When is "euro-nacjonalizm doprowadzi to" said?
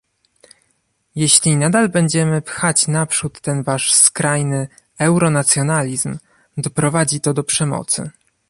4.99-7.33